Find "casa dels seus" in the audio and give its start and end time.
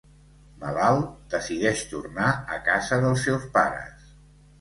2.71-3.47